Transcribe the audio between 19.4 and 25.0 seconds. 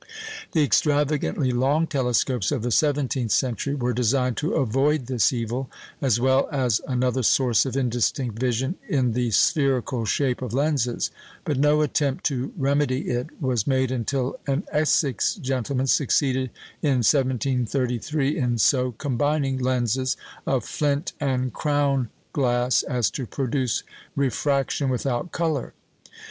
lenses of flint and crown glass as to produce refraction